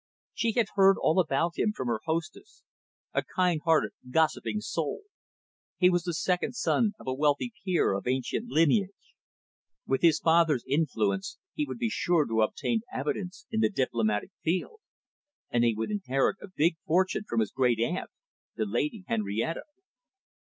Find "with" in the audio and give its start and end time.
9.85-10.01